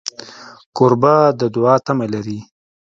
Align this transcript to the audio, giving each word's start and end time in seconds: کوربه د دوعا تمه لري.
کوربه 0.77 1.15
د 1.39 1.41
دوعا 1.55 1.75
تمه 1.85 2.05
لري. 2.13 2.39